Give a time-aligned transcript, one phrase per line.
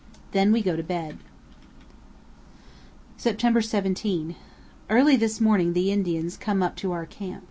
[0.31, 1.19] Then we go to bed.
[3.17, 4.35] September 17.
[4.89, 7.39] Early this morning the Indians come up to our camp.